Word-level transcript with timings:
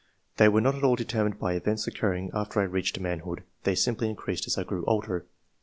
They 0.37 0.47
were 0.49 0.61
not 0.61 0.73
at 0.73 0.83
all 0.83 0.95
determined 0.95 1.37
by 1.37 1.53
events 1.53 1.85
occurring 1.85 2.31
after 2.33 2.59
I 2.59 2.63
reached 2.63 2.99
manhood; 2.99 3.43
they 3.65 3.75
simply 3.75 4.09
increased 4.09 4.47
as 4.47 4.57
I 4.57 4.63
grew 4.63 4.83
older." 4.85 5.27